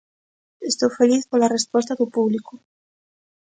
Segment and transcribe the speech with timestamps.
[0.69, 2.53] Estou feliz pola resposta do público.